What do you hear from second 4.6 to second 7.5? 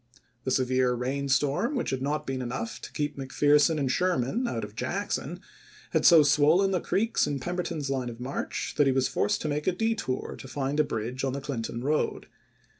of Jackson, had so swollen the creeks in